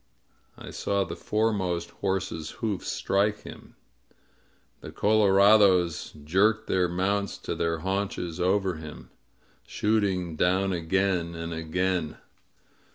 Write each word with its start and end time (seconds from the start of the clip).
I 0.57 0.71
saw 0.71 1.03
the 1.03 1.15
foremost 1.15 1.91
horse's 1.91 2.49
hoofs 2.57 2.87
strike 2.91 3.41
him. 3.41 3.75
The 4.79 4.91
color 4.91 5.33
ados 5.33 6.23
jerked 6.25 6.65
their 6.65 6.89
mounts 6.89 7.37
to 7.37 7.53
their 7.53 7.81
haunches 7.81 8.39
over 8.39 8.77
him, 8.77 9.11
shooting 9.67 10.35
down 10.35 10.73
again 10.73 11.35
and 11.35 11.53
again. 11.53 12.17